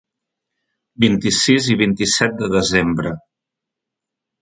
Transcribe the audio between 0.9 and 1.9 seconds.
Vint-i-sis i